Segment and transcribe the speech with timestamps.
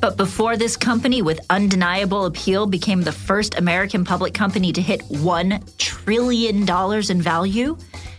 [0.00, 5.00] But before this company with undeniable appeal became the first American public company to hit
[5.02, 7.76] $1 trillion in value,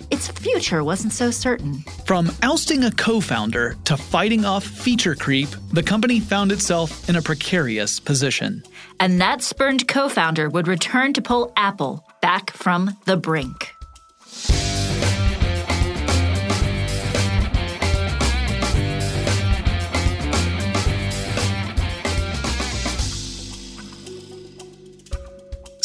[0.09, 1.83] its future wasn't so certain.
[2.05, 7.15] From ousting a co founder to fighting off feature creep, the company found itself in
[7.15, 8.63] a precarious position.
[8.99, 13.76] And that spurned co founder would return to pull Apple back from the brink.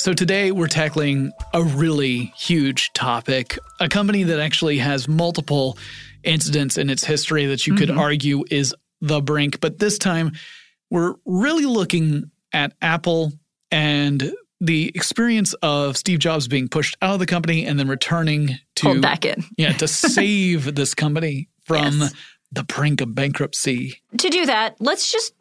[0.02, 5.78] So, today we're tackling a really huge topic, a company that actually has multiple
[6.24, 7.86] incidents in its history that you mm-hmm.
[7.86, 9.60] could argue is the brink.
[9.60, 10.32] But this time,
[10.90, 13.30] we're really looking at Apple
[13.70, 18.58] and the experience of Steve Jobs being pushed out of the company and then returning
[18.74, 19.44] to Pulled back in.
[19.56, 22.12] yeah, to save this company from yes.
[22.50, 24.02] the brink of bankruptcy.
[24.18, 25.32] To do that, let's just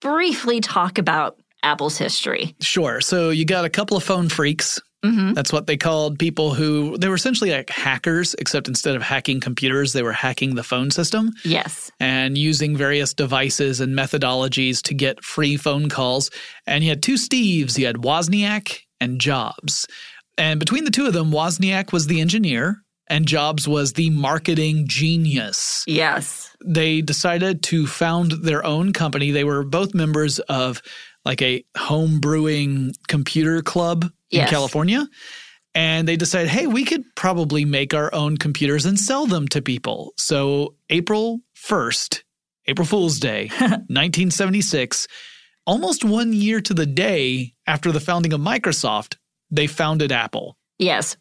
[0.00, 2.54] briefly talk about Apple's history.
[2.60, 3.00] Sure.
[3.00, 4.80] So you got a couple of phone freaks.
[5.04, 5.34] Mm-hmm.
[5.34, 9.40] That's what they called people who they were essentially like hackers, except instead of hacking
[9.40, 11.32] computers, they were hacking the phone system.
[11.44, 11.90] Yes.
[12.00, 16.30] And using various devices and methodologies to get free phone calls.
[16.66, 17.78] And you had two Steves.
[17.78, 19.86] You had Wozniak and Jobs.
[20.38, 24.84] And between the two of them, Wozniak was the engineer and Jobs was the marketing
[24.88, 25.84] genius.
[25.86, 26.56] Yes.
[26.64, 29.30] They decided to found their own company.
[29.30, 30.82] They were both members of
[31.26, 34.46] like a home brewing computer club yes.
[34.46, 35.06] in California.
[35.74, 39.60] And they decided, hey, we could probably make our own computers and sell them to
[39.60, 40.14] people.
[40.16, 42.22] So, April 1st,
[42.68, 45.08] April Fool's Day, 1976,
[45.66, 49.16] almost one year to the day after the founding of Microsoft,
[49.50, 50.56] they founded Apple.
[50.78, 51.16] Yes,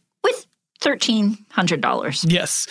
[0.85, 2.31] $1,300.
[2.31, 2.67] Yes.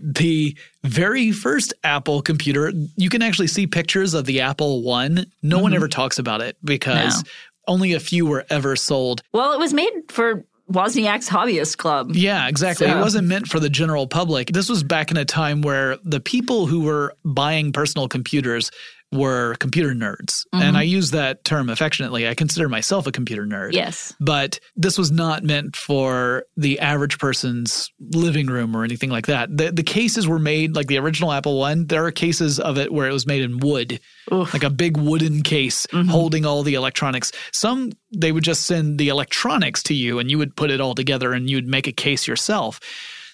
[0.00, 5.26] The very first Apple computer, you can actually see pictures of the Apple One.
[5.42, 5.62] No mm-hmm.
[5.62, 7.30] one ever talks about it because no.
[7.66, 9.22] only a few were ever sold.
[9.32, 12.14] Well, it was made for Wozniak's Hobbyist Club.
[12.14, 12.86] Yeah, exactly.
[12.86, 12.98] So.
[12.98, 14.48] It wasn't meant for the general public.
[14.48, 18.70] This was back in a time where the people who were buying personal computers
[19.10, 20.46] were computer nerds.
[20.46, 20.62] Mm-hmm.
[20.62, 22.28] And I use that term affectionately.
[22.28, 23.72] I consider myself a computer nerd.
[23.72, 24.14] Yes.
[24.20, 29.56] But this was not meant for the average person's living room or anything like that.
[29.56, 31.86] The, the cases were made like the original Apple One.
[31.86, 33.98] There are cases of it where it was made in wood,
[34.32, 34.52] Oof.
[34.52, 36.08] like a big wooden case mm-hmm.
[36.08, 37.32] holding all the electronics.
[37.52, 40.94] Some, they would just send the electronics to you and you would put it all
[40.94, 42.78] together and you'd make a case yourself.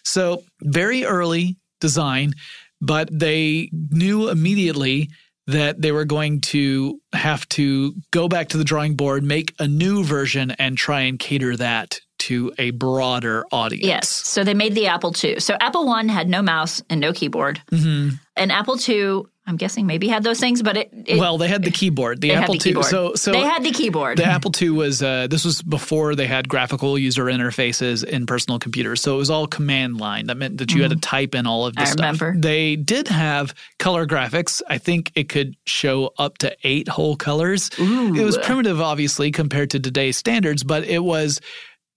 [0.04, 2.34] So, very early design,
[2.80, 5.10] but they knew immediately
[5.46, 9.68] that they were going to have to go back to the drawing board, make a
[9.68, 13.84] new version, and try and cater that to a broader audience.
[13.84, 14.08] Yes.
[14.08, 15.40] So they made the Apple II.
[15.40, 17.60] So Apple One had no mouse and no keyboard.
[17.70, 18.16] Mm-hmm.
[18.36, 21.64] And Apple II I'm guessing maybe had those things, but it, it well, they had
[21.64, 22.22] the keyboard.
[22.22, 22.82] The Apple the II.
[22.82, 24.16] So, so they had the keyboard.
[24.16, 28.58] The Apple II was uh, this was before they had graphical user interfaces in personal
[28.58, 29.02] computers.
[29.02, 30.28] So it was all command line.
[30.28, 30.82] That meant that you mm.
[30.82, 31.00] had to mm-hmm.
[31.00, 32.20] type in all of this I stuff.
[32.20, 32.40] Remember.
[32.40, 34.62] They did have color graphics.
[34.66, 37.70] I think it could show up to eight whole colors.
[37.78, 38.14] Ooh.
[38.14, 41.42] It was primitive, obviously, compared to today's standards, but it was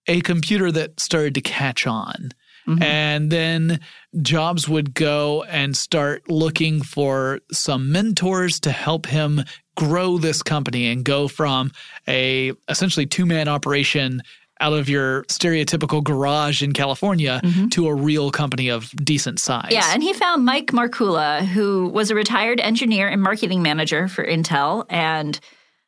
[0.07, 2.31] a computer that started to catch on.
[2.67, 2.83] Mm-hmm.
[2.83, 3.79] And then
[4.21, 9.43] Jobs would go and start looking for some mentors to help him
[9.75, 11.71] grow this company and go from
[12.07, 14.21] a essentially two-man operation
[14.59, 17.67] out of your stereotypical garage in California mm-hmm.
[17.67, 19.69] to a real company of decent size.
[19.71, 24.25] Yeah, and he found Mike Markula, who was a retired engineer and marketing manager for
[24.25, 24.85] Intel.
[24.89, 25.39] And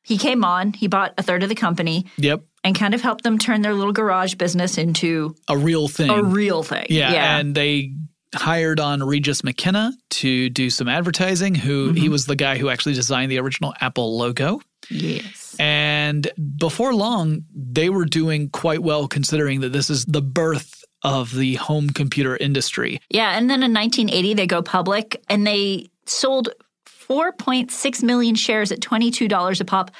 [0.03, 2.43] he came on, he bought a third of the company Yep.
[2.63, 6.09] And kind of helped them turn their little garage business into A real thing.
[6.09, 6.87] a real thing.
[6.89, 7.93] Yeah, and they
[8.35, 11.55] hired on Regis McKenna to do some advertising.
[11.55, 12.11] Who he mm-hmm.
[12.11, 14.61] was the guy who actually designed the original Apple logo.
[14.89, 15.55] yes.
[15.59, 21.33] And before long, they were doing quite well considering that this is the birth of
[21.33, 23.01] the home computer industry.
[23.09, 26.49] Yeah, and then in 1980 they go public and they sold
[26.87, 29.91] 4.6 million shares at $22 a pop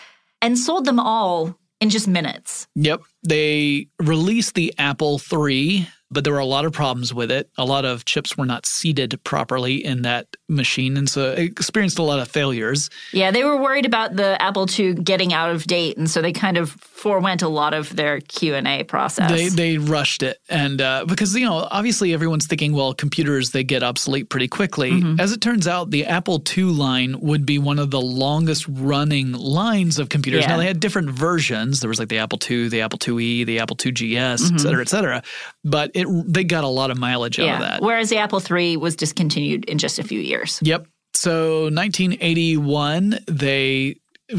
[0.41, 2.67] and sold them all in just minutes.
[2.75, 3.01] Yep.
[3.27, 7.49] They released the Apple III, but there were a lot of problems with it.
[7.57, 11.99] A lot of chips were not seated properly in that machine, and so it experienced
[11.99, 12.89] a lot of failures.
[13.13, 16.33] Yeah, they were worried about the Apple II getting out of date, and so they
[16.33, 19.31] kind of forewent a lot of their Q and A process.
[19.31, 23.63] They they rushed it, and uh, because you know obviously everyone's thinking, well, computers they
[23.63, 24.91] get obsolete pretty quickly.
[24.91, 25.19] Mm-hmm.
[25.19, 29.33] As it turns out, the Apple II line would be one of the longest running
[29.33, 30.41] lines of computers.
[30.41, 30.49] Yeah.
[30.49, 31.81] Now they had different versions.
[31.81, 34.81] There was like the Apple II, the Apple IIe, the Apple II GS, et cetera,
[34.81, 35.23] et cetera.
[35.63, 37.81] But it they got a lot of mileage out of that.
[37.81, 40.59] Whereas the Apple III was discontinued in just a few years.
[40.63, 40.87] Yep.
[41.13, 43.95] So 1981, they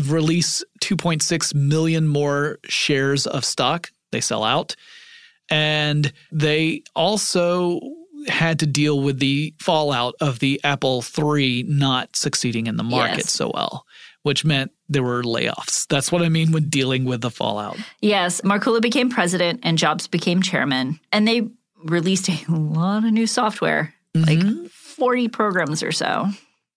[0.07, 3.91] release 2.6 million more shares of stock.
[4.13, 4.77] They sell out.
[5.51, 7.81] And they also
[8.29, 13.19] had to deal with the fallout of the Apple III not succeeding in the market
[13.19, 13.33] Yes.
[13.33, 13.85] so well,
[14.23, 15.87] which meant there were layoffs.
[15.89, 17.79] That's what I mean when dealing with the fallout.
[18.01, 21.49] Yes, Markula became president and Jobs became chairman, and they
[21.85, 24.65] released a lot of new software, mm-hmm.
[24.65, 26.27] like 40 programs or so.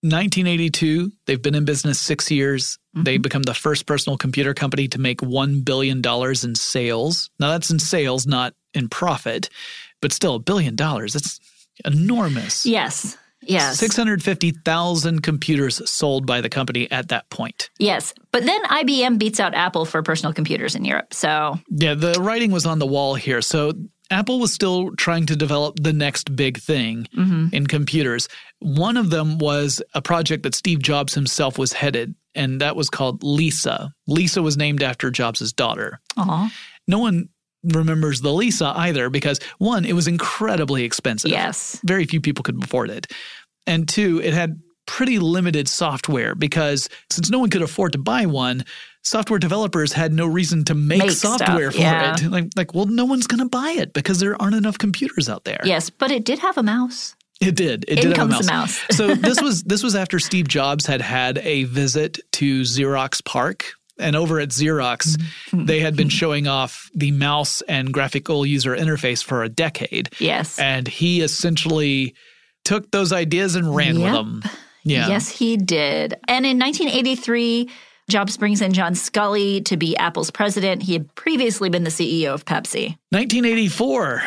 [0.04, 2.77] 1982, they've been in business six years.
[2.94, 3.21] They mm-hmm.
[3.21, 7.30] become the first personal computer company to make $1 billion in sales.
[7.39, 9.50] Now, that's in sales, not in profit,
[10.01, 11.13] but still a billion dollars.
[11.13, 11.39] That's
[11.86, 12.66] enormous.
[12.66, 13.18] Yes.
[13.48, 13.78] Yes.
[13.80, 17.69] 650,000 computers sold by the company at that point.
[17.80, 18.13] Yes.
[18.31, 21.13] But then IBM beats out Apple for personal computers in Europe.
[21.13, 23.42] So, Yeah, the writing was on the wall here.
[23.42, 23.74] So
[24.10, 27.48] Apple was still trying to develop the next big thing mm-hmm.
[27.51, 28.28] in computers.
[28.60, 32.90] One of them was a project that Steve Jobs himself was headed, and that was
[32.90, 33.92] called Lisa.
[34.07, 36.00] Lisa was named after Jobs' daughter.
[36.18, 36.51] aw.
[36.88, 37.30] No one
[37.63, 41.31] remembers the Lisa either because one, it was incredibly expensive.
[41.31, 41.80] Yes.
[41.83, 43.12] Very few people could afford it.
[43.65, 48.25] And two, it had pretty limited software because since no one could afford to buy
[48.25, 48.65] one,
[49.04, 52.15] software developers had no reason to make, Make stuff, software for yeah.
[52.15, 52.24] it.
[52.30, 55.45] Like, like, well, no one's going to buy it because there aren't enough computers out
[55.45, 55.62] there.
[55.63, 55.89] Yes.
[55.89, 57.16] But it did have a mouse.
[57.42, 57.83] It did.
[57.88, 58.45] It In did have a mouse.
[58.45, 58.81] the mouse.
[58.92, 63.74] so this was this was after Steve Jobs had had a visit to Xerox PARC.
[64.00, 65.66] And over at Xerox, Mm-hmm.
[65.66, 70.10] they had been showing off the mouse and graphical user interface for a decade.
[70.19, 70.57] Yes.
[70.57, 72.16] And he essentially
[72.66, 74.42] took those ideas and ran with them.
[74.84, 75.07] Yeah.
[75.10, 76.13] Yes, he did.
[76.28, 77.69] And in 1983,
[78.10, 80.84] Jobs brings in John Sculley to be Apple's president.
[80.84, 82.98] He had previously been the CEO of Pepsi.
[83.12, 84.24] 1984.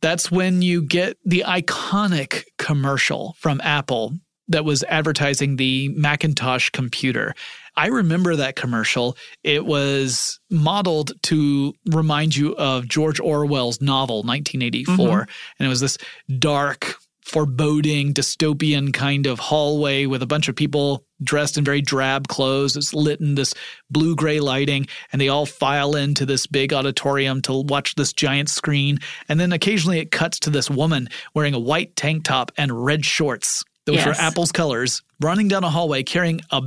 [0.00, 4.14] That's when you get the iconic commercial from Apple
[4.48, 7.34] that was advertising the Macintosh computer.
[7.76, 9.16] I remember that commercial.
[9.42, 14.96] It was modeled to remind you of George Orwell's novel, 1984.
[14.96, 15.30] Mm-hmm.
[15.58, 15.98] And it was this
[16.38, 22.26] dark, foreboding, dystopian kind of hallway with a bunch of people dressed in very drab
[22.28, 22.76] clothes.
[22.76, 23.54] It's lit in this
[23.90, 28.48] blue gray lighting, and they all file into this big auditorium to watch this giant
[28.48, 28.98] screen.
[29.28, 33.04] And then occasionally it cuts to this woman wearing a white tank top and red
[33.04, 33.62] shorts.
[33.86, 34.06] Those Yes.
[34.06, 36.62] were Apple's colors, running down a hallway carrying a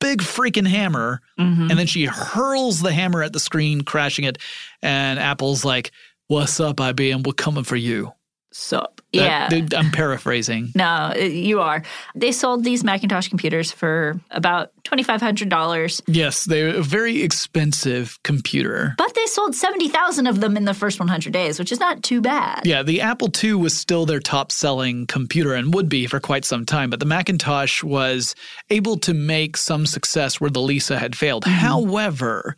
[0.00, 1.20] big freaking hammer.
[1.38, 1.70] Mm-hmm.
[1.70, 4.38] And then she hurls the hammer at the screen, crashing it.
[4.82, 5.92] And Apple's like,
[6.26, 7.26] What's up, IBM?
[7.26, 8.12] We're coming for you.
[8.52, 9.00] Sup.
[9.12, 9.78] That- Yeah.
[9.78, 10.72] I'm paraphrasing.
[10.74, 11.82] no, uh, you are.
[12.14, 18.94] They sold these Macintosh computers for about $2,500, Yes, they're a very expensive computer.
[18.98, 22.20] but they sold 70,000 of them in the first 100 days, which is not too
[22.20, 22.62] bad.
[22.64, 26.44] Yeah, the Apple II was still their top selling computer and would be for quite
[26.44, 28.34] some time, but the Macintosh was
[28.70, 31.44] able to make some success where the Lisa had failed.
[31.44, 31.54] Mm-hmm.
[31.54, 32.56] However,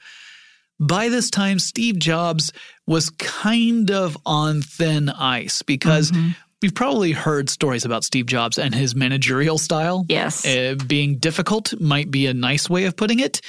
[0.83, 2.53] by this time, Steve Jobs
[2.87, 6.13] was kind of on thin ice because
[6.61, 10.05] we've probably heard stories about Steve Jobs and his managerial style.
[10.09, 10.45] Yes.
[10.45, 13.41] Uh, being difficult might be a nice way of putting it,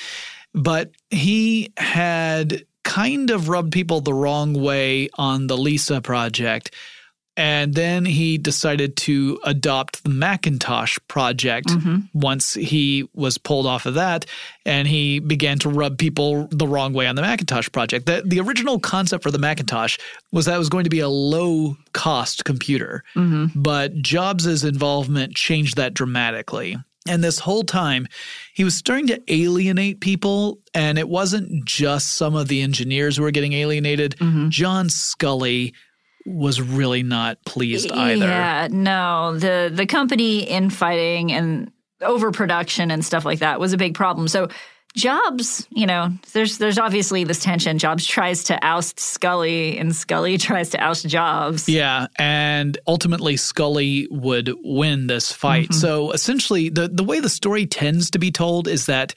[0.54, 6.74] but he had kind of rubbed people the wrong way on the Lisa project.
[7.36, 12.02] And then he decided to adopt the Macintosh project mm-hmm.
[12.14, 14.28] once he was pulled off of that.
[14.66, 18.06] And he began to rub people the wrong way on the Macintosh project.
[18.06, 19.98] The, the original concept for the Macintosh
[20.32, 23.04] was that it was going to be a low cost computer.
[23.16, 23.60] Mm-hmm.
[23.60, 26.78] But Jobs' involvement changed that dramatically.
[27.08, 28.08] And this whole time,
[28.54, 30.60] he was starting to alienate people.
[30.76, 34.16] And it wasn't just some of the engineers who were getting alienated.
[34.20, 34.50] Mm-hmm.
[34.50, 35.74] John Sculley
[36.26, 38.26] was really not pleased either.
[38.26, 39.38] Yeah, no.
[39.38, 44.28] The the company infighting and overproduction and stuff like that was a big problem.
[44.28, 44.50] So
[44.96, 47.80] Jobs, you know, there's there's obviously this tension.
[47.80, 51.68] Jobs tries to oust Sculley and Sculley tries to oust Jobs.
[51.68, 55.70] Yeah, and ultimately Sculley would win this fight.
[55.70, 55.80] Mm-hmm.
[55.80, 59.16] So essentially, the the way the story tends to be told is that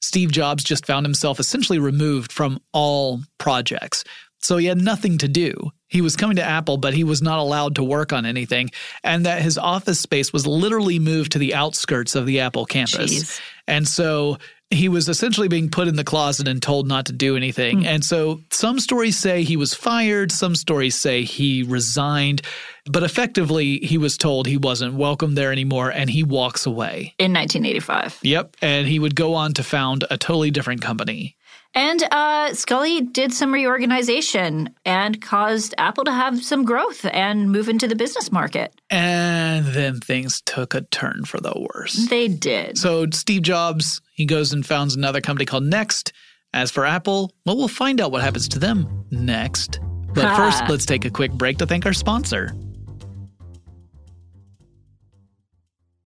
[0.00, 4.04] Steve Jobs just found himself essentially removed from all projects.
[4.40, 5.72] So he had nothing to do.
[5.88, 8.70] He was coming to Apple, but he was not allowed to work on anything,
[9.02, 13.12] and that his office space was literally moved to the outskirts of the Apple campus.
[13.12, 13.40] Jeez.
[13.66, 14.38] And so
[14.70, 17.80] he was essentially being put in the closet and told not to do anything.
[17.80, 17.86] Hmm.
[17.86, 22.42] And so some stories say he was fired, some stories say he resigned,
[22.84, 27.14] but effectively he was told he wasn't welcome there anymore and he walks away.
[27.18, 28.18] In 1985.
[28.22, 28.56] Yep.
[28.60, 31.36] And he would go on to found a totally different company.
[31.74, 37.68] And uh, Sculley did some reorganization and caused Apple to have some growth and move
[37.68, 38.74] into the business market.
[38.90, 42.08] And then things took a turn for the worse.
[42.08, 42.78] They did.
[42.78, 46.12] So Steve Jobs, he goes and founds another company called Next.
[46.54, 49.78] As for Apple, well, we'll find out what happens to them next.
[50.14, 50.36] But Ha.
[50.36, 52.54] first, let's take a quick break to thank our sponsor.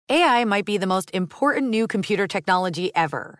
[0.10, 3.40] AI might be the most important new computer technology ever.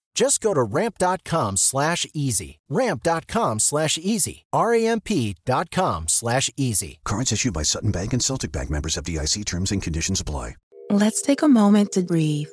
[0.13, 2.59] Just go to ramp.com slash easy.
[2.69, 4.45] Ramp.com slash easy.
[4.53, 6.99] R-A-M-P dot com slash easy.
[7.03, 10.55] Cards issued by Sutton Bank and Celtic Bank members FDIC terms and conditions apply.
[10.89, 12.49] Let's take a moment to breathe.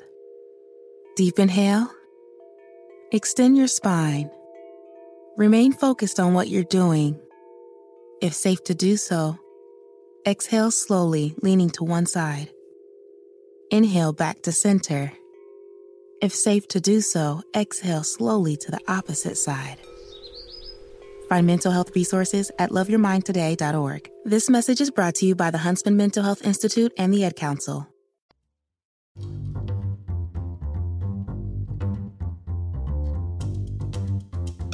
[1.17, 1.91] Deep inhale.
[3.11, 4.31] Extend your spine.
[5.37, 7.19] Remain focused on what you're doing.
[8.23, 9.37] If safe to do so,
[10.25, 12.51] exhale slowly, leaning to one side.
[13.73, 15.13] Inhale back to center.
[16.21, 19.79] If safe to do so, exhale slowly to the opposite side.
[21.29, 24.11] Find mental health resources at loveyourmindtoday.org.
[24.25, 27.37] This message is brought to you by the Huntsman Mental Health Institute and the Ad
[27.37, 27.87] Council.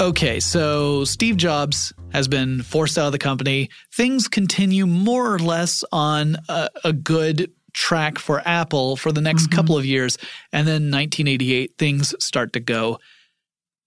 [0.00, 3.68] Okay, so Steve Jobs has been forced out of the company.
[3.92, 9.48] Things continue more or less on a, a good track for Apple for the next
[9.48, 10.16] couple of years.
[10.52, 12.98] And then 1988, things start to go.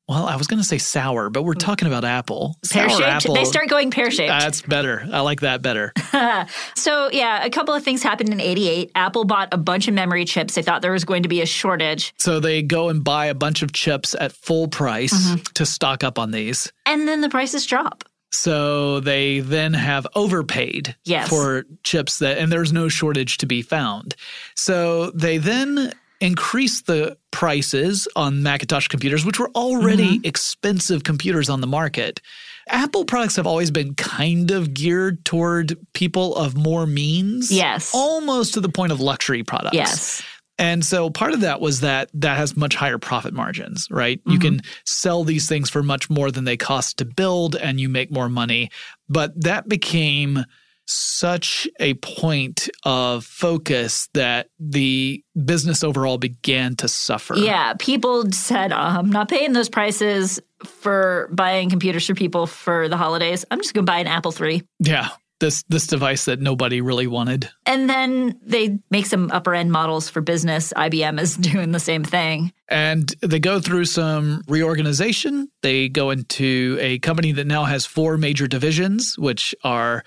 [0.09, 2.55] Well, I was going to say sour, but we're talking about Apple.
[2.71, 3.09] Pear Sour shaped.
[3.09, 4.29] apple- They start going pear shaped.
[4.29, 5.05] That's better.
[5.11, 5.91] I like that better.
[6.75, 8.91] so, yeah, a couple of things happened in 88.
[8.95, 10.55] Apple bought a bunch of memory chips.
[10.55, 12.13] They thought there was going to be a shortage.
[12.17, 15.41] So they go and buy a bunch of chips at full price Mm-hmm.
[15.55, 16.71] to stock up on these.
[16.85, 18.05] And then the prices drop.
[18.31, 21.29] So they then have overpaid Yes.
[21.29, 24.15] for chips that, and there's no shortage to be found.
[24.55, 30.27] So they then increased the prices on Macintosh computers, which were already mm-hmm.
[30.27, 32.21] expensive computers on the market.
[32.69, 37.51] Apple products have always been kind of geared toward people of more means.
[37.51, 37.91] Yes.
[37.93, 39.75] Almost to the point of luxury products.
[39.75, 40.23] Yes.
[40.59, 44.19] And so part of that was that that has much higher profit margins, right?
[44.25, 47.89] You can sell these things for much more than they cost to build and you
[47.89, 48.71] make more money.
[49.07, 50.45] But that became
[50.87, 57.35] such a point of focus that the business overall began to suffer.
[57.35, 62.87] Yeah, people said, "Uh, I'm not paying those prices for buying computers for people for
[62.89, 63.45] the holidays.
[63.51, 64.63] I'm just going to buy an Apple III.
[64.79, 65.09] Yeah.
[65.39, 67.49] This this device that nobody really wanted.
[67.65, 70.73] And then they make some upper end models for business.
[70.75, 72.51] IBM is doing the same thing.
[72.69, 75.47] And they go through some reorganization.
[75.61, 80.03] They go into a company that now has four major divisions, which are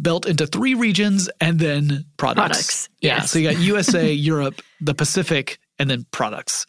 [0.00, 2.46] built into three regions and then products.
[2.48, 3.16] Products, Yeah.
[3.16, 3.30] yes.
[3.30, 6.66] So you got USA, Europe, the Pacific, and then products.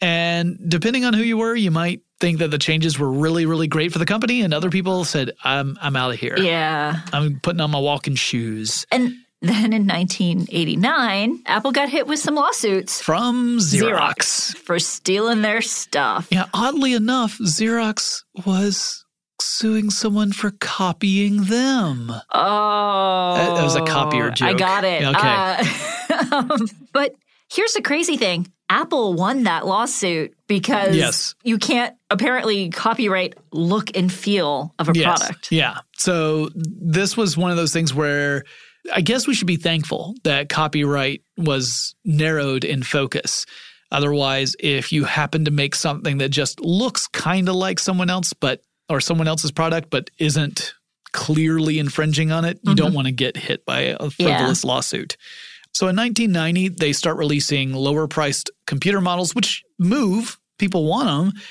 [0.00, 3.66] And depending on who you were, you might think that the changes were really, really
[3.66, 4.40] great for the company.
[4.42, 6.38] And other people said, I'm I'm out of here.
[6.38, 7.00] Yeah.
[7.12, 8.86] I'm putting on my walking shoes.
[8.92, 9.12] And
[9.42, 14.56] then in 1989, Apple got hit with some lawsuits From Xerox.
[14.56, 16.28] for stealing their stuff.
[16.30, 19.04] Yeah, oddly enough, Xerox was
[19.40, 22.12] suing someone for copying them.
[22.32, 24.48] Oh, That- that was a copier joke.
[24.48, 25.02] I got it.
[25.02, 26.16] Okay.
[26.30, 27.14] Uh, um, but
[27.52, 31.34] here's the crazy thing: Apple won that lawsuit because Yes.
[31.44, 35.04] you can't apparently copyright look and feel of a Yes.
[35.04, 35.52] product.
[35.52, 35.80] Yeah.
[35.98, 38.44] So this was one of those things where
[38.92, 43.44] I guess we should be thankful that copyright was narrowed in focus.
[43.92, 48.32] Otherwise, if you happen to make something that just looks kind of like someone else,
[48.32, 50.72] but or someone else's product, but isn't
[51.12, 52.96] clearly infringing on it, you don't mm-hmm.
[52.96, 55.18] want to get hit by a frivolous lawsuit.
[55.72, 60.38] So in 1990, they start releasing lower priced computer models, which move.
[60.58, 61.42] People want them.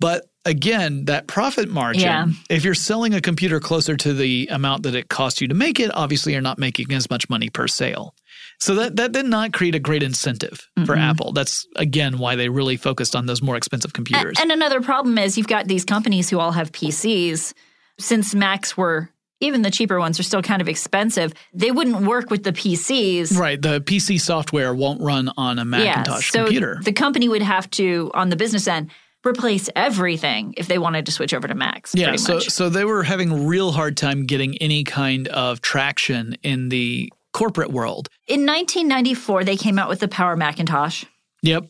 [0.00, 2.26] But again, that profit margin, Yeah.
[2.50, 5.80] if you're selling a computer closer to the amount that it costs you to make
[5.80, 8.14] it, obviously you're not making as much money per sale.
[8.60, 11.32] So that, that did not create a great incentive for Apple.
[11.32, 14.36] That's again why they really focused on those more expensive computers.
[14.40, 17.54] And another problem is you've got these companies who all have PCs.
[18.00, 19.10] Since Macs were
[19.40, 23.36] even the cheaper ones are still kind of expensive, they wouldn't work with the PCs.
[23.36, 23.60] right.
[23.60, 26.80] The PC software won't run on a Macintosh so computer.
[26.82, 28.90] The company would have to, on the business end,
[29.26, 31.94] replace everything if they wanted to switch over to Macs.
[31.94, 36.68] Yeah, so so they were having real hard time getting any kind of traction in
[36.68, 38.08] the corporate world.
[38.26, 41.04] In 1994, they came out with the Power Macintosh,
[41.42, 41.66] Yep,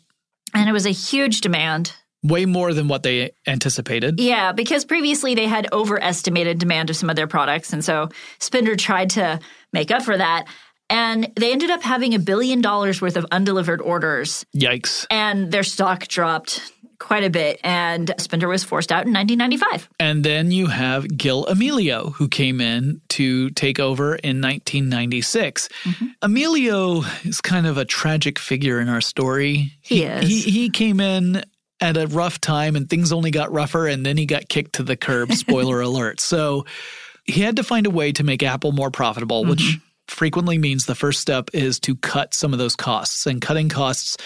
[0.55, 1.93] and it was a huge demand.
[2.29, 4.21] Way more than what they anticipated.
[4.21, 7.73] Yeah, because previously they had overestimated demand of some of their products.
[7.73, 9.41] And so Spindler tried to
[9.73, 10.47] make up for that.
[10.91, 15.07] And they ended up having a billion dollars worth of undelivered orders, Yikes.
[15.11, 17.61] and their stock dropped quite a bit.
[17.63, 19.89] And Spindler was forced out in 1995.
[20.01, 25.69] And then you have Gil Amelio, who came in to take over in 1996.
[25.85, 26.07] Mm-hmm.
[26.23, 29.73] Amelio is kind of a tragic figure in our story.
[29.81, 30.29] He is.
[30.29, 31.45] He, he came in
[31.81, 34.83] at a rough time and things only got rougher, and then he got kicked to
[34.83, 35.33] the curb.
[35.33, 36.21] Spoiler alert.
[36.21, 36.67] So
[37.25, 39.79] he had to find a way to make Apple more profitable, which Mm-hmm.
[40.09, 43.27] frequently means the first step is to cut some of those costs.
[43.27, 44.17] And cutting costs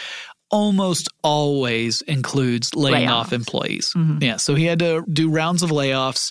[0.50, 3.32] almost always includes laying off Layoffs.
[3.32, 3.92] employees.
[3.96, 4.22] Mhm.
[4.22, 4.36] Yeah.
[4.36, 6.30] So he had to do rounds of layoffs.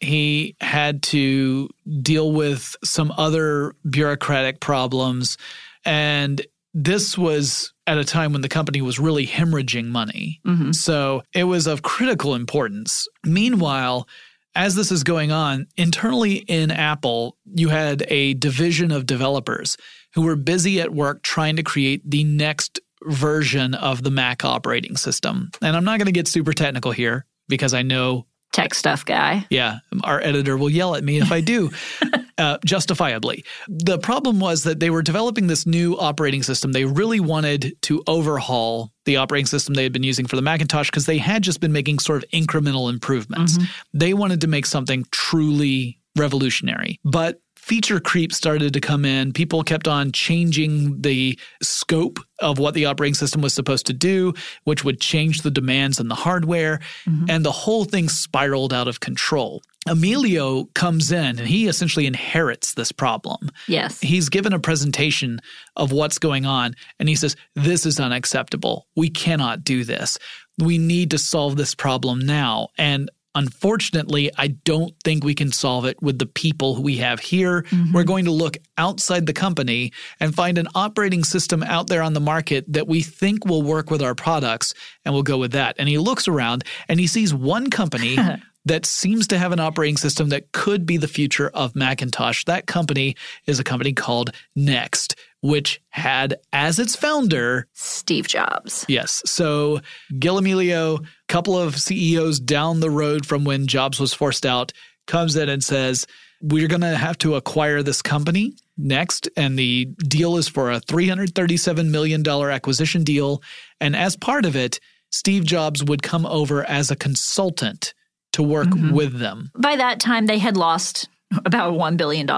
[0.00, 1.68] He had to
[2.02, 5.36] deal with some other bureaucratic problems.
[5.84, 6.40] And
[6.78, 10.40] this was at a time when the company was really hemorrhaging money.
[10.46, 10.72] Mm-hmm.
[10.72, 13.08] So it was of critical importance.
[13.24, 14.06] Meanwhile,
[14.54, 19.78] as this is going on, internally in Apple, you had a division of developers
[20.12, 24.98] who were busy at work trying to create the next version of the Mac operating
[24.98, 25.50] system.
[25.62, 28.26] And I'm not going to get super technical here because I know
[28.56, 29.44] Tech stuff guy.
[29.50, 31.70] yeah, our editor will yell at me if I do,
[32.38, 33.44] uh, justifiably.
[33.68, 36.72] The problem was that they were developing this new operating system.
[36.72, 40.90] They really wanted to overhaul the operating system they had been using for the Macintosh
[40.90, 43.58] because they had just been making sort of incremental improvements.
[43.92, 46.98] They wanted to make something truly revolutionary.
[47.04, 49.32] But feature creep started to come in.
[49.32, 54.32] People kept on changing the scope of what the operating system was supposed to do,
[54.62, 56.78] which would change the demands on the hardware.
[57.06, 57.28] Mm-hmm.
[57.28, 59.62] And the whole thing spiraled out of control.
[59.88, 63.50] Amelio comes in and he essentially inherits this problem.
[63.66, 64.00] Yes.
[64.00, 65.40] He's given a presentation
[65.74, 68.86] of what's going on and he says, This is unacceptable.
[68.94, 70.18] We cannot do this.
[70.58, 72.68] We need to solve this problem now.
[72.78, 77.20] And Unfortunately, I don't think we can solve it with the people who we have
[77.20, 77.62] here.
[77.62, 77.92] Mm-hmm.
[77.92, 82.14] We're going to look outside the company and find an operating system out there on
[82.14, 84.72] the market that we think will work with our products,
[85.04, 85.76] and we'll go with that.
[85.78, 88.16] And he looks around and he sees one company
[88.66, 92.44] that seems to have an operating system that could be the future of Macintosh.
[92.44, 98.84] That company is a company called Next, which had as its founder Steve Jobs.
[98.88, 99.22] Yes.
[99.24, 99.80] So
[100.18, 104.72] Gil Amelio, couple of CEOs down the road from when Jobs was forced out,
[105.06, 106.04] comes in and says,
[106.42, 109.28] We're going to have to acquire this company next.
[109.36, 113.42] And the deal is for a $337 million acquisition deal.
[113.80, 117.94] And as part of it, Steve Jobs would come over as a consultant
[118.36, 118.92] to work Mhm.
[118.92, 119.50] with them.
[119.54, 121.08] By that time, they had lost
[121.44, 122.28] about $1 billion.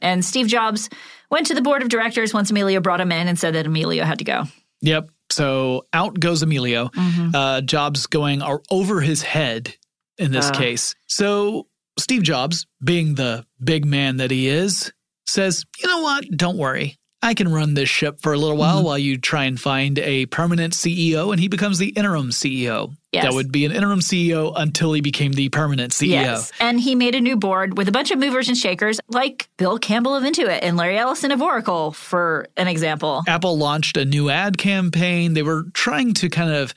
[0.00, 0.88] And Steve Jobs
[1.30, 4.02] went to the board of directors once Amelio brought him in and said that Amelio
[4.04, 4.44] had to go.
[4.80, 5.08] Yep.
[5.30, 6.92] So out goes Amelio.
[6.92, 7.34] Mhm.
[7.34, 9.74] Uh, Jobs going over his head
[10.18, 10.54] in this Uh.
[10.54, 10.94] case.
[11.06, 14.92] So Steve Jobs, being the big man that he is,
[15.26, 16.24] says, you know what?
[16.36, 16.98] Don't worry.
[17.24, 18.86] I can run this ship for a little while Mm-hmm.
[18.86, 21.30] while you try and find a permanent CEO.
[21.30, 22.96] And he becomes the interim CEO.
[23.12, 23.24] Yes.
[23.24, 26.08] That would be an interim CEO until he became the permanent CEO.
[26.08, 26.50] Yes.
[26.58, 29.78] And he made a new board with a bunch of movers and shakers, like Bill
[29.78, 33.22] Campbell of Intuit and Larry Ellison of Oracle, for an example.
[33.28, 35.34] Apple launched a new ad campaign.
[35.34, 36.74] They were trying to kind of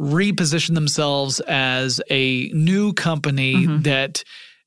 [0.00, 4.22] reposition themselves as a new company that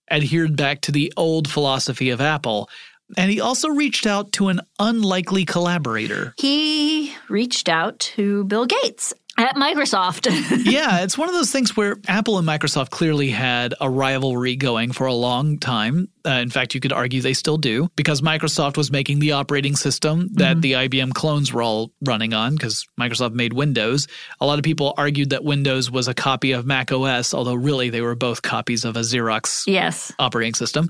[0.10, 2.70] adhered back to the old philosophy of Apple.
[3.18, 6.34] And he also reached out to an unlikely collaborator.
[6.38, 10.28] He reached out to Bill Gates at Microsoft.
[10.72, 14.92] yeah, it's one of those things where Apple and Microsoft clearly had a rivalry going
[14.92, 16.10] for a long time.
[16.26, 19.76] Uh, in fact, you could argue they still do because Microsoft was making the operating
[19.76, 24.08] system that the IBM clones were all running on because Microsoft made Windows.
[24.40, 27.90] A lot of people argued that Windows was a copy of Mac OS, although really
[27.90, 30.14] they were both copies of a Xerox yes.
[30.20, 30.90] operating system.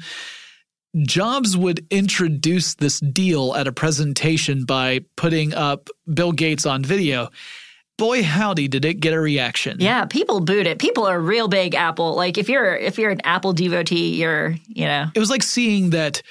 [1.00, 7.30] Jobs would introduce this deal at a presentation by putting up Bill Gates on video.
[7.98, 9.78] Boy, howdy, did it get a reaction.
[9.80, 10.80] Yeah, people booed it.
[10.80, 12.16] People are real big Apple.
[12.16, 15.08] Like if you're if you're an Apple devotee, you're, you know.
[15.14, 16.22] It was like seeing that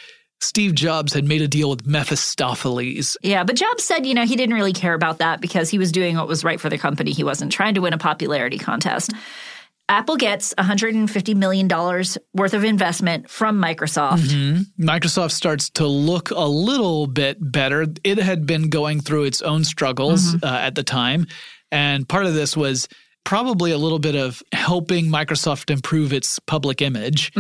[0.41, 3.17] Steve Jobs had made a deal with Mephistopheles.
[3.23, 5.93] Yeah, but Jobs said, you know, he didn't really care about that because he was
[5.93, 7.13] doing what was right for the company.
[7.13, 9.13] He wasn't trying to win a popularity contest.
[9.91, 11.69] Apple gets $150 million
[12.33, 14.21] worth of investment from Microsoft.
[14.21, 14.67] Mhm.
[14.79, 17.87] Microsoft starts to look a little bit better.
[18.05, 21.27] It had been going through its own struggles uh, at the time.
[21.73, 22.87] And part of this was
[23.25, 27.33] probably a little bit of helping Microsoft improve its public image.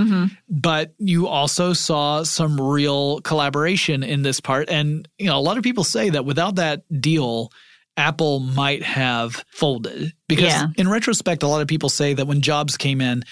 [0.48, 4.68] But you also saw some real collaboration in this part.
[4.68, 7.52] And, you know, a lot of people say that without that deal,
[8.00, 10.12] Apple might have folded.
[10.26, 10.66] Because Yeah.
[10.76, 13.22] in retrospect, a lot of people say that when Jobs came in,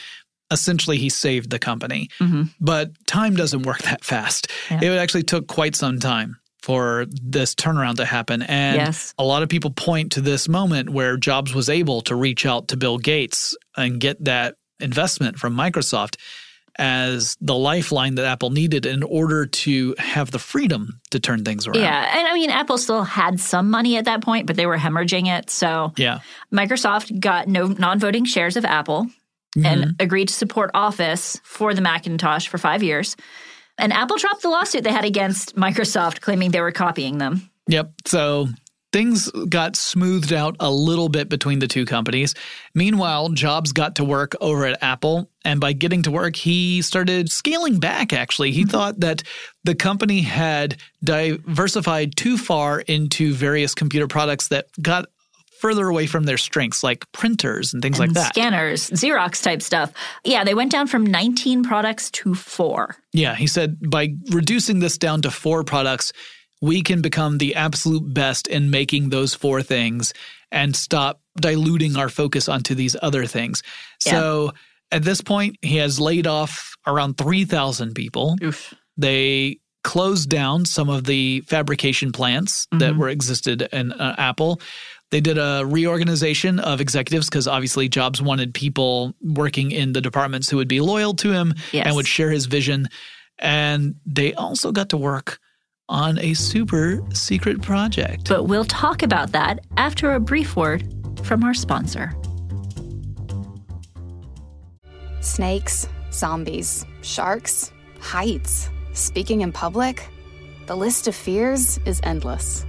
[0.50, 2.08] essentially he saved the company.
[2.20, 2.42] Mm-hmm.
[2.60, 4.48] But time doesn't work that fast.
[4.70, 4.80] Yeah.
[4.84, 8.42] It actually took quite some time for this turnaround to happen.
[8.42, 9.14] And Yes.
[9.18, 12.68] a lot of people point to this moment where Jobs was able to reach out
[12.68, 16.16] to Bill Gates and get that investment from Microsoft
[16.78, 21.66] as the lifeline that Apple needed in order to have the freedom to turn things
[21.66, 21.82] around.
[21.82, 24.76] Yeah, and I mean, Apple still had some money at that point, but they were
[24.76, 25.50] hemorrhaging it.
[25.50, 26.20] So Yeah.
[26.52, 29.08] Microsoft got no non-voting shares of Apple
[29.56, 29.90] and mm-hmm.
[29.98, 33.16] agreed to support Office for the Macintosh for five years.
[33.76, 37.50] And Apple dropped the lawsuit they had against Microsoft, claiming they were copying them.
[37.68, 37.92] Yep.
[38.06, 38.48] So
[38.92, 42.34] things got smoothed out a little bit between the two companies.
[42.74, 45.30] Meanwhile, Jobs got to work over at Apple.
[45.44, 48.52] And by getting to work, he started scaling back, actually.
[48.52, 48.68] He hmm.
[48.68, 49.22] thought that
[49.64, 55.06] the company had diversified too far into various computer products that got
[55.58, 58.28] further away from their strengths, like printers and things like that.
[58.28, 59.92] Scanners, Xerox type stuff.
[60.24, 62.96] Yeah, they went down from 19 products to four.
[63.12, 66.12] Yeah, he said by reducing this down to four products,
[66.60, 70.12] we can become the absolute best in making those four things
[70.50, 73.62] and stop diluting our focus onto these other things.
[74.00, 74.52] So
[74.90, 78.36] at this point, he has laid off around 3,000 people.
[78.42, 78.74] Oof.
[78.96, 84.60] They closed down some of the fabrication plants that were existed in uh, Apple.
[85.10, 90.50] They did a reorganization of executives because obviously Jobs wanted people working in the departments
[90.50, 91.86] who would be loyal to him Yes.
[91.86, 92.88] and would share his vision.
[93.38, 95.38] And they also got to work
[95.88, 98.28] on a super secret project.
[98.28, 100.84] But we'll talk about that after a brief word
[101.22, 102.14] from our sponsor.
[105.20, 108.70] Snakes, zombies, sharks, heights.
[108.92, 110.08] Speaking in public,
[110.66, 112.64] the list of fears is endless.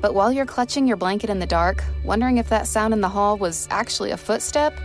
[0.00, 3.08] But while you're clutching your blanket in the dark, wondering if that sound in the
[3.08, 4.78] hall was actually a footstep,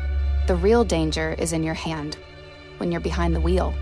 [0.47, 2.17] The real danger is in your hand,
[2.77, 3.73] when you're behind the wheel.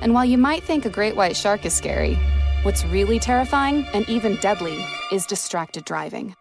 [0.00, 2.18] And while you might think a great white shark is scary,
[2.64, 6.34] what's really terrifying and even deadly is distracted driving.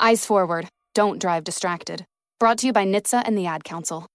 [0.00, 2.04] Eyes forward, don't drive distracted.
[2.38, 4.06] Brought to you by NHTSA and the Ad Council.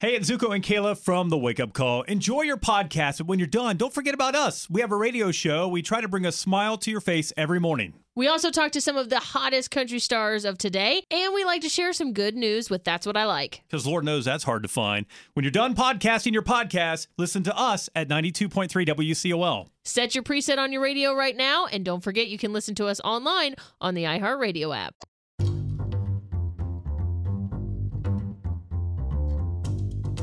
[0.00, 2.02] Hey, it's Zuko and Kayla from The Wake Up Call.
[2.02, 4.68] Enjoy your podcast, but when you're done, don't forget about us.
[4.68, 5.68] We have a radio show.
[5.68, 8.01] We try to bring a smile to your face every morning.
[8.14, 11.62] We also talk to some of the hottest country stars of today, and we like
[11.62, 13.62] to share some good news with That's What I Like.
[13.66, 15.06] Because Lord knows that's hard to find.
[15.32, 19.68] When you're done podcasting your podcast, listen to us at 92.3 WCOL.
[19.84, 22.86] Set your preset on your radio right now, and don't forget you can listen to
[22.86, 24.94] us online on the iHeartRadio app.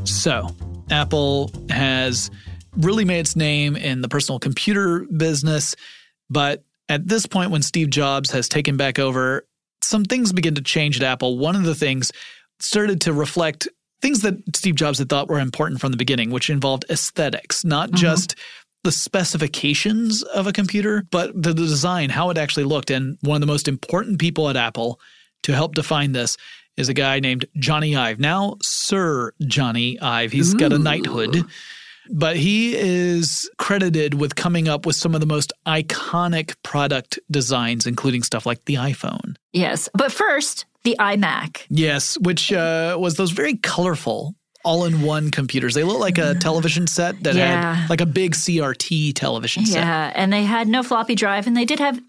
[0.06, 0.56] So,
[0.92, 2.30] Apple has
[2.78, 5.76] really made its name in the personal computer business,
[6.30, 9.46] but at this point, when Steve Jobs has taken back over,
[9.82, 11.38] some things begin to change at Apple.
[11.38, 12.12] One of the things
[12.60, 13.68] started to reflect
[14.02, 17.90] things that Steve Jobs had thought were important from the beginning, which involved aesthetics, not
[17.90, 17.98] mm-hmm.
[17.98, 18.36] just
[18.84, 22.90] the specifications of a computer, but the, design, how it actually looked.
[22.90, 25.00] And one of the most important people at Apple
[25.44, 26.38] to help define this
[26.78, 28.20] is a guy named Jony Ive.
[28.20, 30.32] Now, Sir Jony Ive.
[30.32, 30.58] He's Ooh.
[30.58, 31.44] got a knighthood.
[32.12, 37.86] But he is credited with coming up with some of the most iconic product designs,
[37.86, 39.36] including stuff like the iPhone.
[39.54, 39.90] Yes.
[39.94, 41.66] But first, the iMac.
[41.70, 45.74] Yes, which uh, was those very colorful all in one computers.
[45.74, 47.76] They look like a television set that yeah.
[47.76, 49.80] had like a big CRT television set.
[49.80, 52.00] Yeah, and they had no floppy drive and they did have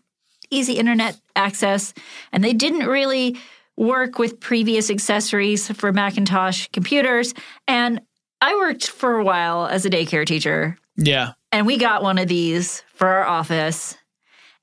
[0.51, 1.95] easy internet access
[2.33, 3.37] and they didn't really
[3.77, 7.35] work with previous accessories for Macintosh computers.
[7.69, 8.01] And
[8.40, 10.79] I worked for a while as a daycare teacher.
[10.96, 11.33] Yeah.
[11.53, 13.96] And we got one of these for our office.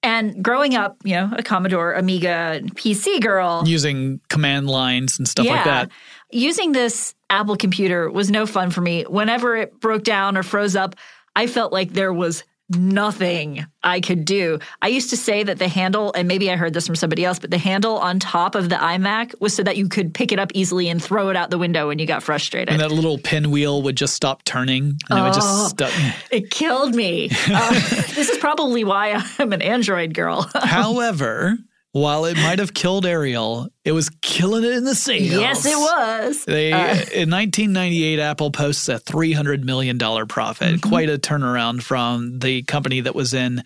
[0.03, 3.63] And growing up, you know, a Commodore Amiga PC girl.
[3.65, 5.91] Using command lines and stuff yeah, like that.
[6.31, 9.03] Using this Apple computer was no fun for me.
[9.03, 10.95] Whenever it broke down or froze up,
[11.35, 14.60] I felt like there was nothing I could do.
[14.82, 17.39] I used to say that the handle, and maybe I heard this from somebody else,
[17.39, 20.39] but the handle on top of the iMac was so that you could pick it
[20.39, 22.69] up easily and throw it out the window when you got frustrated.
[22.69, 26.13] And that little pinwheel would just stop turning and oh, it would just oh.
[26.32, 27.30] It killed me.
[27.49, 27.73] uh,
[28.13, 30.49] this is probably why I'm an Android girl.
[30.56, 31.58] However,
[31.97, 35.31] while it might have killed Ariel, it was killing it in the sales.
[35.31, 36.45] Yes, it was.
[36.45, 40.89] They uh, in 1998, Apple posts a 300 million dollar profit, mm-hmm.
[40.89, 43.63] quite a turnaround from the company that was in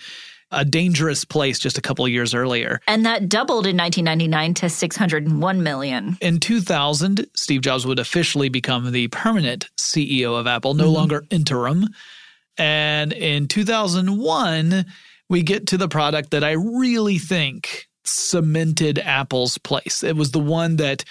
[0.51, 2.81] a dangerous place just a couple of years earlier.
[2.87, 6.17] And that doubled in 1999 to 601 million.
[6.21, 10.93] In 2000, Steve Jobs would officially become the permanent CEO of Apple, no mm-hmm.
[10.93, 11.87] longer interim.
[12.57, 14.85] And in 2001,
[15.29, 20.03] we get to the product that I really think cemented Apple's place.
[20.03, 21.03] It was the one that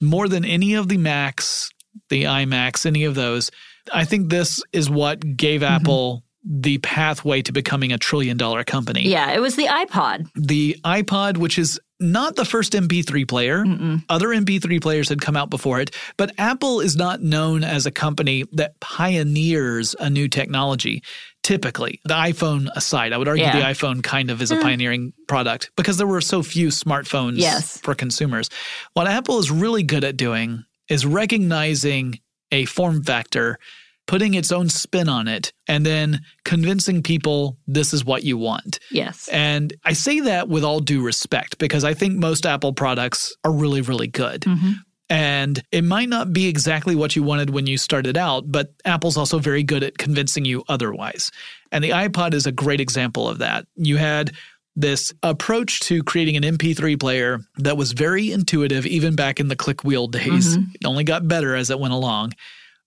[0.00, 1.70] more than any of the Macs,
[2.08, 3.50] the iMacs, any of those,
[3.92, 5.74] I think this is what gave mm-hmm.
[5.74, 9.08] Apple the pathway to becoming a trillion dollar company.
[9.08, 10.28] Yeah, it was the iPod.
[10.34, 13.64] The iPod, which is not the first MP3 player.
[13.64, 14.04] Mm-mm.
[14.08, 17.92] Other MP3 players had come out before it, but Apple is not known as a
[17.92, 21.02] company that pioneers a new technology.
[21.42, 23.58] Typically, the iPhone aside, I would argue yeah.
[23.58, 27.78] the iPhone kind of is a pioneering product because there were so few smartphones yes.
[27.78, 28.48] for consumers.
[28.92, 32.20] What Apple is really good at doing is recognizing
[32.52, 33.58] a form factor
[34.06, 38.78] putting its own spin on it, and then convincing people this is what you want.
[38.90, 39.28] Yes.
[39.28, 43.52] And I say that with all due respect because I think most Apple products are
[43.52, 44.42] really, really good.
[44.42, 44.72] Mm-hmm.
[45.12, 49.18] And it might not be exactly what you wanted when you started out, but Apple's
[49.18, 51.30] also very good at convincing you otherwise.
[51.70, 53.66] And the iPod is a great example of that.
[53.76, 54.32] You had
[54.74, 59.56] this approach to creating an MP3 player that was very intuitive, even back in the
[59.56, 60.56] click wheel days.
[60.56, 60.70] Mm-hmm.
[60.76, 62.32] It only got better as it went along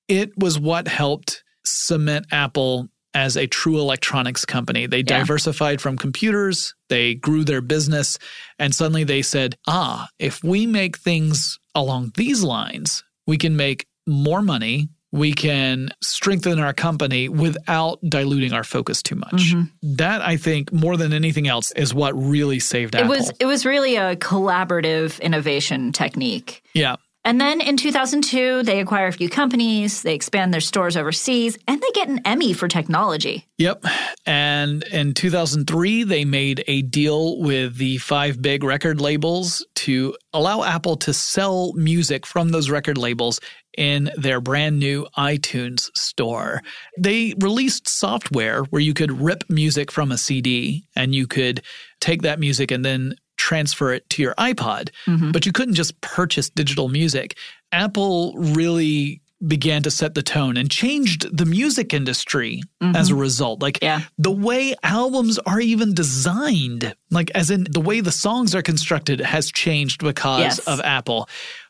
[0.08, 4.86] it was what helped cement Apple as a true electronics company.
[4.86, 5.20] They yeah.
[5.20, 8.20] diversified from computers, they grew their business,
[8.60, 13.88] and suddenly they said, ah, if we make things along these lines, we can make
[14.06, 14.90] more money.
[15.12, 19.54] We can strengthen our company without diluting our focus too much.
[19.54, 19.96] Mm-hmm.
[19.96, 23.12] That I think more than anything else is what really saved it Apple.
[23.12, 26.64] Was it was really a collaborative innovation technique.
[26.74, 26.98] Yeah.
[27.26, 31.82] And then in 2002, they acquire a few companies, they expand their stores overseas, and
[31.82, 33.48] they get an Emmy for technology.
[33.58, 33.84] Yep.
[34.28, 40.64] And in 2003, they made a deal with the five big record labels to allow
[40.64, 43.40] Apple to sell music from those record labels
[43.76, 46.62] in their brand new iTunes store.
[47.00, 51.64] They released software where you could rip music from a CD and you could
[52.00, 55.32] take that music and then transfer it to your iPod, mm-hmm.
[55.32, 57.38] but you couldn't just purchase digital music.
[57.72, 63.62] Apple really began to set the tone and changed the music industry as a result.
[63.62, 63.78] Like
[64.18, 69.20] the way albums are even designed, like as in the way the songs are constructed
[69.20, 70.60] has changed because Yes.
[70.60, 71.28] of Apple.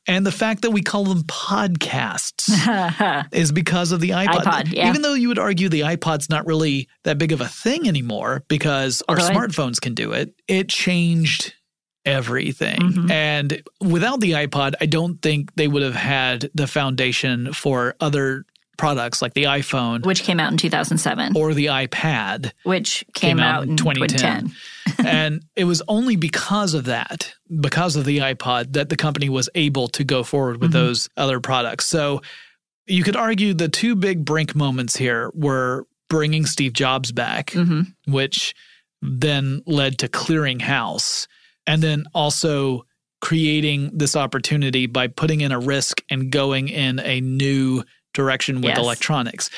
[0.07, 2.47] And the fact that we call them podcasts
[3.33, 4.43] is because of the iPod.
[4.43, 4.87] iPod, yeah.
[4.89, 8.43] Even though you would argue the iPod's not really that big of a thing anymore
[8.47, 11.55] because our I- smartphones can do it, it changed
[12.05, 12.79] everything.
[12.79, 13.11] Mm-hmm.
[13.11, 18.45] And without the iPod, I don't think they would have had the foundation for other
[18.77, 22.51] products like the iPhone which came out in 2007, or the iPad.
[22.63, 24.51] which came, out, in 2010.
[25.05, 29.49] and it was only because of that, because of the iPod, that the company was
[29.55, 30.73] able to go forward with Mhm.
[30.73, 31.87] those other products.
[31.87, 32.21] So
[32.85, 37.93] you could argue the two big brink moments here were bringing Steve Jobs back, Mhm.
[38.07, 38.53] which
[39.01, 41.27] then led to clearing house,
[41.67, 42.85] and then also
[43.21, 48.65] creating this opportunity by putting in a risk and going in a new direction with
[48.65, 48.77] Yes.
[48.77, 49.49] electronics.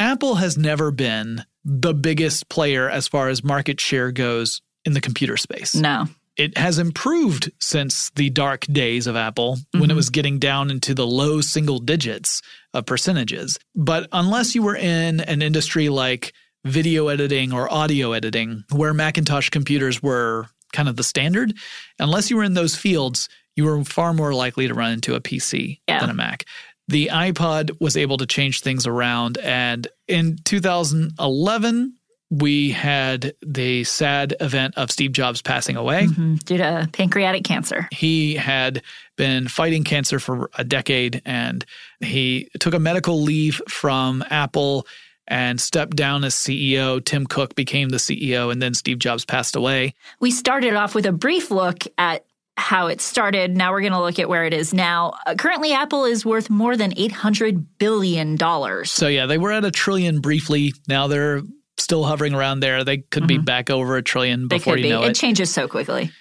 [0.00, 5.00] Apple has never been the biggest player as far as market share goes in the
[5.00, 5.74] computer space.
[5.74, 6.08] No.
[6.36, 9.96] It has improved since the dark days of Apple when it Mhm.
[9.96, 12.42] was getting down into the low single digits
[12.74, 13.56] of percentages.
[13.76, 16.32] But unless you were in an industry like
[16.64, 21.54] video editing or audio editing, where Macintosh computers were kind of the standard,
[21.98, 25.20] unless you were in those fields, you were far more likely to run into a
[25.20, 26.00] PC Yeah.
[26.00, 26.44] than a Mac.
[26.88, 29.38] The iPod was able to change things around.
[29.38, 31.94] And in 2011,
[32.30, 36.06] we had the sad event of Steve Jobs passing away.
[36.06, 36.42] Mhm.
[36.44, 37.88] Due to pancreatic cancer.
[37.92, 38.82] He had
[39.16, 41.64] been fighting cancer for a decade and
[42.00, 44.86] he took a medical leave from Apple
[45.26, 47.04] and stepped down as CEO.
[47.04, 49.94] Tim Cook became the CEO, and then Steve Jobs passed away.
[50.20, 52.24] We started off with a brief look at
[52.56, 53.56] how it started.
[53.56, 55.14] Now we're going to look at where it is now.
[55.26, 58.38] Uh, currently, Apple is worth more than $800 billion.
[58.84, 60.72] So, yeah, they were at a trillion briefly.
[60.86, 61.42] Now they're
[61.78, 62.84] still hovering around there.
[62.84, 64.48] They could be back over a trillion Mm-hmm.
[64.48, 64.90] Before you be.
[64.90, 65.14] know It it.
[65.16, 66.12] changes so quickly.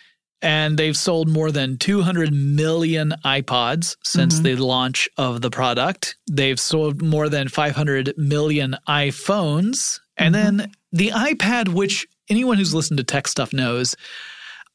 [0.43, 4.43] And they've sold more than 200 million iPods since Mhm.
[4.43, 6.15] the launch of the product.
[6.29, 9.99] They've sold more than 500 million iPhones.
[10.17, 10.57] And Mm-hmm.
[10.57, 13.95] then the iPad, which anyone who's listened to tech stuff knows,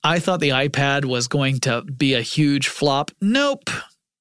[0.03, 3.11] I thought the iPad was going to be a huge flop.
[3.21, 3.71] Nope.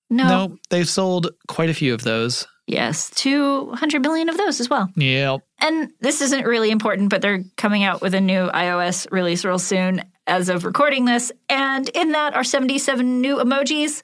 [0.09, 0.27] No.
[0.47, 0.59] Nope.
[0.69, 2.45] They've sold quite a few of those.
[2.67, 4.89] Yes, 200 million of those as well.
[4.97, 5.37] Yeah.
[5.61, 9.59] And this isn't really important, but they're coming out with a new iOS release real
[9.59, 11.31] soon as of recording this.
[11.49, 14.01] And in that are 77 new emojis,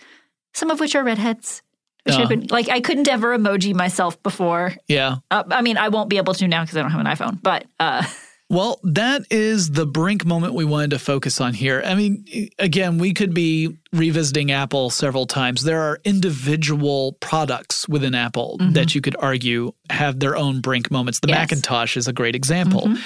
[0.54, 1.62] some of which are redheads.
[2.06, 2.24] Which Oh.
[2.24, 4.76] I've been, like I couldn't ever emoji myself before.
[4.88, 5.18] Yeah.
[5.32, 7.42] Uh, I mean, I won't be able to now because I don't have an iPhone.
[7.42, 8.04] But uh,
[8.50, 11.82] Well, that is the brink moment we wanted to focus on here.
[11.86, 12.26] I mean,
[12.60, 15.64] again, we could be revisiting Apple several times.
[15.64, 18.74] There are individual products within Apple Mhm.
[18.74, 21.20] that you could argue have their own brink moments.
[21.22, 21.52] The Yes.
[21.52, 22.88] Macintosh is a great example.
[22.88, 23.00] Mhm.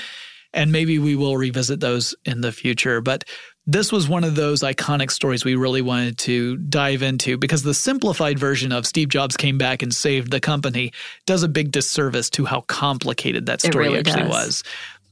[0.53, 3.01] And maybe we will revisit those in the future.
[3.01, 3.23] But
[3.65, 7.73] this was one of those iconic stories we really wanted to dive into because the
[7.73, 10.93] simplified version of Steve Jobs came back and saved the company
[11.25, 14.29] does a big disservice to how complicated that story really actually does.
[14.29, 14.63] was.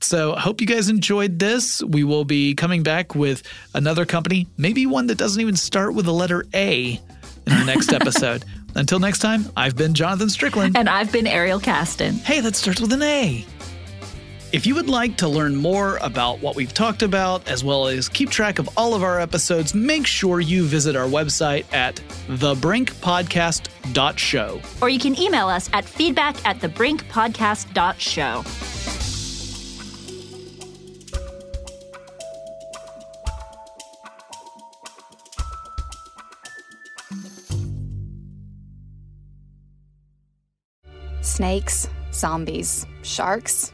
[0.02, 1.84] So I hope you guys enjoyed this.
[1.84, 3.44] We will be coming back with
[3.74, 7.00] another company, maybe one that doesn't even start with the letter A
[7.48, 8.46] in our next episode.
[8.76, 10.78] Until next time, I've been Jonathan Strickland.
[10.78, 12.20] and I've been Ariel Casten.
[12.22, 13.46] Hey, that starts with an A.
[14.56, 18.08] If you would like to learn more about what we've talked about, as well as
[18.08, 21.96] keep track of all of our episodes, make sure you visit our website at
[22.30, 24.62] thebrinkpodcast.show.
[24.82, 28.46] Or you can email us at feedback at thebrinkpodcast.show.
[41.22, 43.74] Snakes, zombies, sharks,